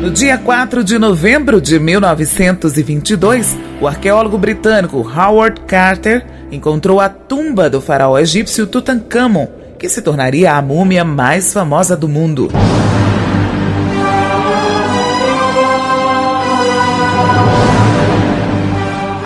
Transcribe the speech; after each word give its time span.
No 0.00 0.10
dia 0.10 0.38
4 0.38 0.82
de 0.82 0.98
novembro 0.98 1.60
de 1.60 1.78
1922, 1.78 3.54
o 3.82 3.86
arqueólogo 3.86 4.38
britânico 4.38 4.98
Howard 4.98 5.60
Carter 5.66 6.24
encontrou 6.50 7.00
a 7.00 7.10
tumba 7.10 7.68
do 7.68 7.82
faraó 7.82 8.18
egípcio 8.18 8.66
Tutankhamon, 8.66 9.46
que 9.78 9.90
se 9.90 10.00
tornaria 10.00 10.54
a 10.54 10.62
múmia 10.62 11.04
mais 11.04 11.52
famosa 11.52 11.94
do 11.94 12.08
mundo. 12.08 12.48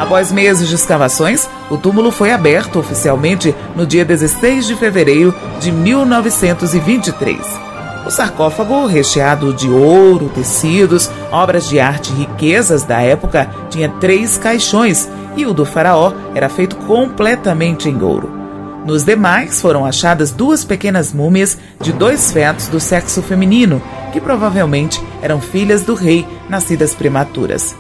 Após 0.01 0.33
meses 0.33 0.69
de 0.69 0.75
escavações, 0.75 1.49
o 1.71 1.77
túmulo 1.77 2.11
foi 2.11 2.33
aberto 2.33 2.81
oficialmente 2.81 3.55
no 3.77 3.87
dia 3.87 4.05
16 4.05 4.67
de 4.67 4.75
fevereiro 4.75 5.33
de 5.61 5.71
1923. 5.71 7.74
O 8.07 8.11
sarcófago, 8.11 8.85
recheado 8.85 9.55
de 9.55 9.69
ouro, 9.71 10.29
tecidos, 10.29 11.11
obras 11.33 11.67
de 11.67 11.81
arte 11.81 12.13
e 12.13 12.17
riquezas 12.17 12.83
da 12.83 13.01
época, 13.01 13.49
tinha 13.71 13.89
três 13.89 14.37
caixões 14.37 15.09
e 15.37 15.47
o 15.47 15.55
do 15.55 15.65
faraó 15.65 16.13
era 16.35 16.51
feito 16.51 16.77
completamente 16.77 17.89
em 17.89 18.03
ouro. 18.03 18.31
Nos 18.85 19.05
demais 19.05 19.59
foram 19.59 19.87
achadas 19.87 20.31
duas 20.31 20.63
pequenas 20.63 21.15
múmias 21.15 21.57
de 21.81 21.93
dois 21.93 22.31
fetos 22.31 22.69
do 22.69 22.79
sexo 22.79 23.23
feminino, 23.23 23.81
que 24.13 24.21
provavelmente 24.21 25.03
eram 25.23 25.41
filhas 25.41 25.83
do 25.83 25.95
rei, 25.95 26.27
nascidas 26.47 26.95
prematuras. 26.95 27.75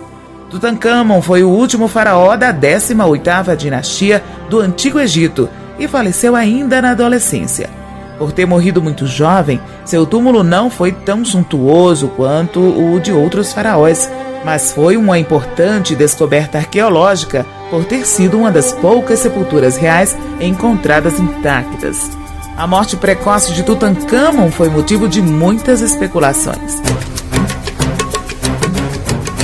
Tutankhamon 0.48 1.20
foi 1.20 1.44
o 1.44 1.50
último 1.50 1.86
faraó 1.86 2.34
da 2.34 2.50
18ª 2.50 3.54
dinastia 3.54 4.24
do 4.48 4.58
Antigo 4.58 4.98
Egito 4.98 5.50
e 5.78 5.86
faleceu 5.86 6.34
ainda 6.34 6.80
na 6.80 6.92
adolescência. 6.92 7.83
Por 8.18 8.32
ter 8.32 8.46
morrido 8.46 8.80
muito 8.80 9.06
jovem, 9.06 9.60
seu 9.84 10.06
túmulo 10.06 10.45
não 10.45 10.70
foi 10.70 10.92
tão 10.92 11.24
suntuoso 11.24 12.09
quanto 12.09 12.60
o 12.60 13.00
de 13.00 13.12
outros 13.12 13.52
faraós, 13.52 14.09
mas 14.45 14.72
foi 14.72 14.96
uma 14.96 15.18
importante 15.18 15.97
descoberta 15.97 16.58
arqueológica 16.58 17.44
por 17.70 17.84
ter 17.84 18.06
sido 18.06 18.38
uma 18.38 18.53
das 18.53 18.72
poucas 18.72 19.19
sepulturas 19.19 19.77
reais 19.77 20.16
encontradas 20.41 21.19
intactas. 21.19 22.11
A 22.56 22.69
morte 22.69 22.97
precoce 22.97 23.53
de 23.53 23.64
Tutankhamon 23.64 24.50
foi 24.50 24.69
motivo 24.69 25.08
de 25.08 25.20
muitas 25.20 25.81
especulações. 25.81 26.81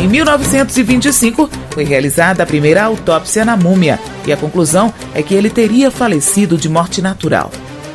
Em 0.00 0.06
1925, 0.06 1.50
foi 1.70 1.84
realizada 1.84 2.42
a 2.42 2.46
primeira 2.46 2.84
autópsia 2.84 3.44
na 3.44 3.56
múmia 3.56 3.98
e 4.24 4.32
a 4.32 4.36
conclusão 4.36 4.94
é 5.12 5.22
que 5.22 5.34
ele 5.34 5.50
teria 5.50 5.90
falecido 5.90 6.56
de 6.56 6.68
morte 6.68 7.02
natural. 7.02 7.50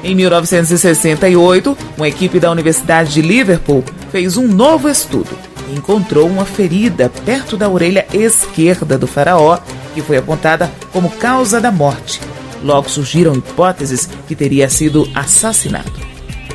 Em 0.05 0.13
1968, 0.13 1.75
uma 1.97 2.07
equipe 2.07 2.39
da 2.39 2.51
Universidade 2.51 3.11
de 3.11 3.23
Liverpool 3.23 3.83
fez 4.11 4.37
um 4.37 4.47
novo 4.47 4.87
estudo 4.87 5.35
e 5.67 5.75
encontrou 5.75 6.27
uma 6.27 6.45
ferida 6.45 7.11
perto 7.25 7.57
da 7.57 7.67
orelha 7.67 8.05
esquerda 8.13 8.99
do 8.99 9.07
faraó, 9.07 9.57
que 9.95 10.03
foi 10.03 10.17
apontada 10.17 10.71
como 10.93 11.09
causa 11.09 11.59
da 11.59 11.71
morte. 11.71 12.21
Logo 12.63 12.87
surgiram 12.87 13.33
hipóteses 13.33 14.07
que 14.27 14.35
teria 14.35 14.69
sido 14.69 15.09
assassinado. 15.15 15.91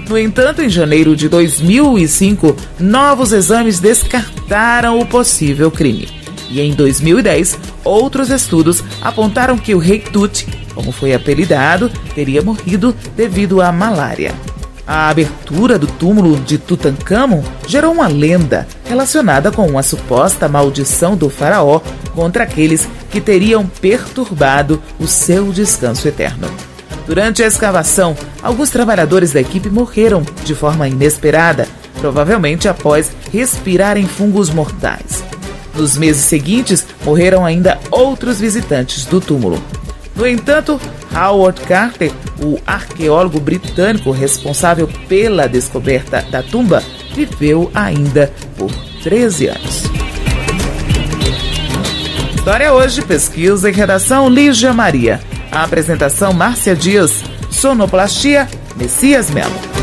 No 0.08 0.16
entanto, 0.16 0.62
em 0.62 0.68
janeiro 0.68 1.16
de 1.16 1.28
2005, 1.28 2.56
novos 2.78 3.32
exames 3.32 3.80
descartaram 3.80 5.00
o 5.00 5.06
possível 5.06 5.72
crime. 5.72 6.08
E 6.48 6.60
em 6.60 6.72
2010, 6.72 7.58
outros 7.82 8.30
estudos 8.30 8.84
apontaram 9.02 9.58
que 9.58 9.74
o 9.74 9.78
rei 9.78 9.98
Tut, 9.98 10.46
como 10.80 10.92
foi 10.92 11.12
apelidado, 11.12 11.90
teria 12.14 12.40
morrido 12.40 12.96
devido 13.14 13.60
à 13.60 13.70
malária. 13.70 14.34
A 14.86 15.10
abertura 15.10 15.78
do 15.78 15.86
túmulo 15.86 16.40
de 16.40 16.56
Tutankhamon 16.56 17.42
gerou 17.68 17.92
uma 17.92 18.08
lenda 18.08 18.66
relacionada 18.86 19.52
com 19.52 19.66
uma 19.66 19.82
suposta 19.82 20.48
maldição 20.48 21.14
do 21.14 21.28
faraó 21.28 21.80
contra 22.14 22.44
aqueles 22.44 22.88
que 23.10 23.20
teriam 23.20 23.66
perturbado 23.66 24.82
o 24.98 25.06
seu 25.06 25.52
descanso 25.52 26.08
eterno. 26.08 26.48
Durante 27.06 27.42
a 27.42 27.46
escavação, 27.46 28.16
alguns 28.42 28.70
trabalhadores 28.70 29.34
da 29.34 29.40
equipe 29.40 29.68
morreram 29.68 30.22
de 30.44 30.54
forma 30.54 30.88
inesperada, 30.88 31.68
provavelmente 32.00 32.68
após 32.68 33.12
respirarem 33.30 34.06
fungos 34.06 34.48
mortais. 34.48 35.22
Nos 35.74 35.98
meses 35.98 36.22
seguintes, 36.22 36.86
morreram 37.04 37.44
ainda 37.44 37.78
outros 37.90 38.40
visitantes 38.40 39.04
do 39.04 39.20
túmulo. 39.20 39.62
No 40.20 40.28
entanto, 40.28 40.78
Howard 41.16 41.62
Carter, 41.62 42.12
o 42.42 42.58
arqueólogo 42.66 43.40
britânico 43.40 44.10
responsável 44.10 44.86
pela 45.08 45.48
descoberta 45.48 46.20
da 46.30 46.42
tumba, 46.42 46.82
viveu 47.14 47.70
ainda 47.74 48.30
por 48.54 48.70
13 49.02 49.46
anos. 49.46 49.84
História 52.36 52.70
hoje, 52.70 53.00
pesquisa 53.00 53.70
e 53.70 53.72
redação 53.72 54.28
Lígia 54.28 54.74
Maria. 54.74 55.18
A 55.50 55.64
apresentação 55.64 56.34
Márcia 56.34 56.76
Dias. 56.76 57.22
Sonoplastia 57.50 58.46
Messias 58.76 59.30
Melo. 59.30 59.79